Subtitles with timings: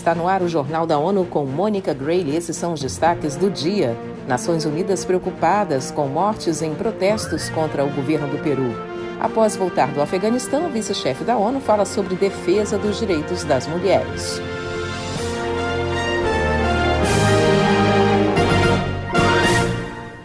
[0.00, 3.50] Está no ar o Jornal da ONU com Mônica Gray esses são os destaques do
[3.50, 3.94] dia.
[4.26, 8.72] Nações Unidas preocupadas com mortes em protestos contra o governo do Peru.
[9.20, 14.40] Após voltar do Afeganistão, o vice-chefe da ONU fala sobre defesa dos direitos das mulheres.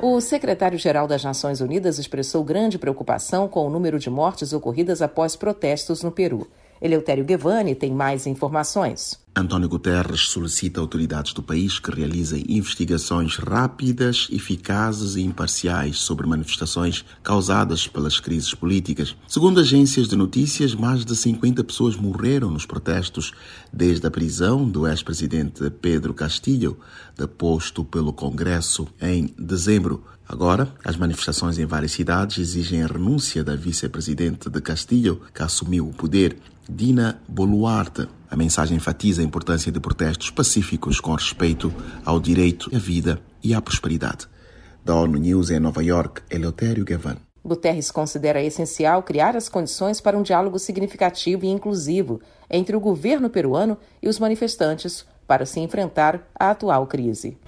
[0.00, 5.36] O secretário-geral das Nações Unidas expressou grande preocupação com o número de mortes ocorridas após
[5.36, 6.48] protestos no Peru.
[6.80, 9.27] Eleutério Guevani tem mais informações.
[9.40, 17.04] António Guterres solicita autoridades do país que realizem investigações rápidas, eficazes e imparciais sobre manifestações
[17.22, 19.14] causadas pelas crises políticas.
[19.28, 23.32] Segundo agências de notícias, mais de 50 pessoas morreram nos protestos
[23.72, 26.76] desde a prisão do ex-presidente Pedro Castillo,
[27.16, 30.02] deposto pelo Congresso em dezembro.
[30.28, 35.88] Agora, as manifestações em várias cidades exigem a renúncia da vice-presidente de Castillo, que assumiu
[35.88, 36.36] o poder.
[36.68, 38.17] Dina Boluarte.
[38.30, 41.72] A mensagem enfatiza a importância de protestos pacíficos com respeito
[42.04, 44.26] ao direito à vida e à prosperidade.
[44.84, 47.16] Da ONU News em Nova York, Eleutério Gavan.
[47.42, 52.20] Guterres considera essencial criar as condições para um diálogo significativo e inclusivo
[52.50, 57.38] entre o governo peruano e os manifestantes para se enfrentar a atual crise.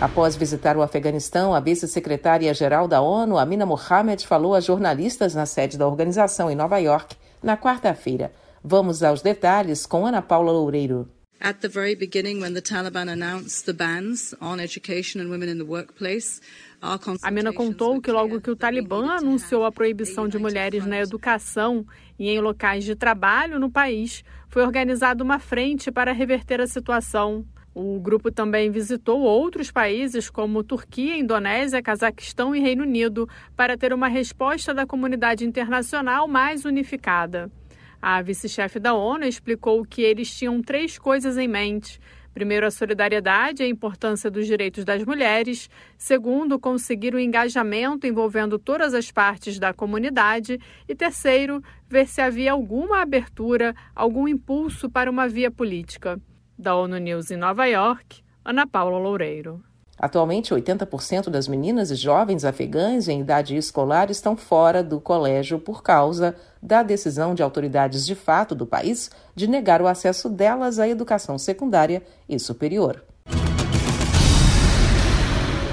[0.00, 5.76] Após visitar o Afeganistão, a vice-secretária-geral da ONU, Amina Mohamed, falou a jornalistas na sede
[5.76, 8.32] da organização em Nova York na quarta-feira.
[8.62, 11.08] Vamos aos detalhes com Ana Paula Loureiro.
[11.40, 15.58] At the very beginning, when the Taliban announced the bans on education and women in
[15.58, 16.40] the workplace,
[16.80, 21.86] a Amina contou que logo que o Talibã anunciou a proibição de mulheres na educação
[22.18, 27.44] e em locais de trabalho no país, foi organizada uma frente para reverter a situação.
[27.78, 33.92] O grupo também visitou outros países como Turquia, Indonésia, Cazaquistão e Reino Unido para ter
[33.92, 37.52] uma resposta da comunidade internacional mais unificada.
[38.00, 42.00] A vice-chefe da ONU explicou que eles tinham três coisas em mente.
[42.32, 45.68] Primeiro, a solidariedade e a importância dos direitos das mulheres.
[45.98, 50.58] Segundo, conseguir o engajamento envolvendo todas as partes da comunidade.
[50.88, 56.18] E terceiro, ver se havia alguma abertura, algum impulso para uma via política.
[56.58, 59.62] Da ONU News em Nova York, Ana Paula Loureiro.
[59.98, 65.82] Atualmente, 80% das meninas e jovens afegãs em idade escolar estão fora do colégio por
[65.82, 70.88] causa da decisão de autoridades de fato do país de negar o acesso delas à
[70.88, 73.02] educação secundária e superior.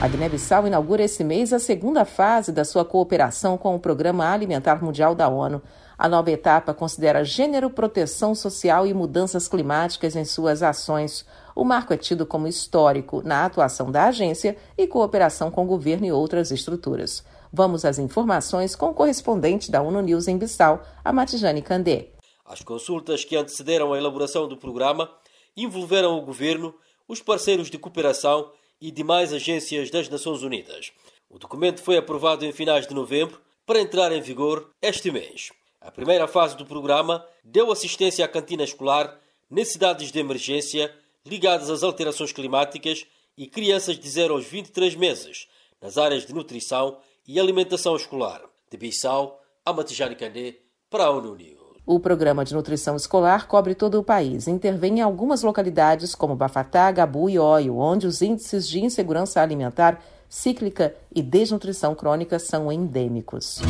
[0.00, 4.82] A Guiné-Bissau inaugura esse mês a segunda fase da sua cooperação com o Programa Alimentar
[4.82, 5.60] Mundial da ONU.
[5.98, 11.26] A nova etapa considera gênero, proteção social e mudanças climáticas em suas ações.
[11.56, 16.06] O marco é tido como histórico na atuação da agência e cooperação com o governo
[16.06, 17.24] e outras estruturas.
[17.52, 22.10] Vamos às informações com o correspondente da ONU News em Bissau, a Matijane Candé.
[22.44, 25.10] As consultas que antecederam a elaboração do programa
[25.56, 26.72] envolveram o governo,
[27.08, 30.92] os parceiros de cooperação e demais agências das Nações Unidas.
[31.28, 35.50] O documento foi aprovado em finais de novembro para entrar em vigor este mês.
[35.88, 39.16] A primeira fase do programa deu assistência à cantina escolar
[39.50, 40.94] nas cidades de emergência
[41.24, 43.06] ligadas às alterações climáticas
[43.38, 45.48] e crianças de 0 aos 23 meses,
[45.80, 48.42] nas áreas de nutrição e alimentação escolar.
[48.70, 50.56] De Bissau, a Matijani Candé,
[50.90, 51.78] para a ONU News.
[51.86, 54.46] O programa de nutrição escolar cobre todo o país.
[54.46, 60.04] Intervém em algumas localidades como Bafatá, Gabu e Oio, onde os índices de insegurança alimentar,
[60.28, 63.62] cíclica e desnutrição crônica são endêmicos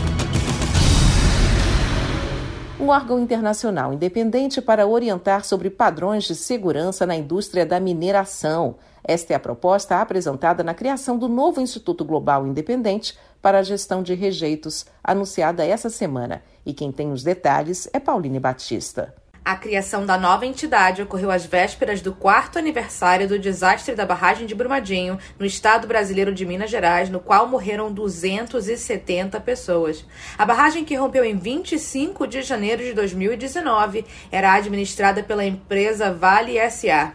[2.88, 8.76] um órgão internacional independente para orientar sobre padrões de segurança na indústria da mineração.
[9.04, 14.02] Esta é a proposta apresentada na criação do novo Instituto Global Independente para a Gestão
[14.02, 16.42] de Rejeitos, anunciada essa semana.
[16.64, 19.14] E quem tem os detalhes é Pauline Batista.
[19.48, 24.46] A criação da nova entidade ocorreu às vésperas do quarto aniversário do desastre da barragem
[24.46, 30.04] de Brumadinho, no estado brasileiro de Minas Gerais, no qual morreram 270 pessoas.
[30.36, 36.58] A barragem, que rompeu em 25 de janeiro de 2019, era administrada pela empresa Vale
[36.70, 37.14] SA.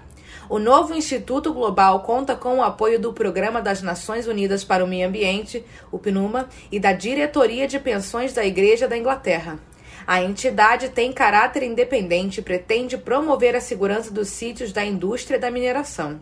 [0.49, 4.87] O novo Instituto Global conta com o apoio do Programa das Nações Unidas para o
[4.87, 9.59] Meio Ambiente, o PNUMA, e da Diretoria de Pensões da Igreja da Inglaterra.
[10.05, 15.49] A entidade tem caráter independente e pretende promover a segurança dos sítios da indústria da
[15.49, 16.19] mineração.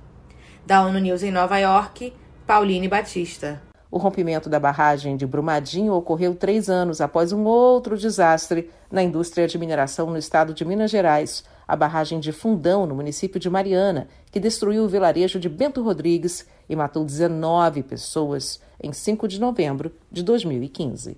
[0.65, 2.13] Da ONU News em Nova York,
[2.45, 3.61] Pauline Batista.
[3.89, 9.47] O rompimento da barragem de Brumadinho ocorreu três anos após um outro desastre na indústria
[9.47, 14.07] de mineração no estado de Minas Gerais, a barragem de Fundão, no município de Mariana,
[14.31, 19.91] que destruiu o vilarejo de Bento Rodrigues e matou 19 pessoas em 5 de novembro
[20.09, 21.17] de 2015.